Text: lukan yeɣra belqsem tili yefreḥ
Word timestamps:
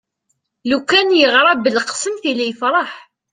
lukan 0.69 1.07
yeɣra 1.19 1.53
belqsem 1.63 2.15
tili 2.21 2.45
yefreḥ 2.47 2.91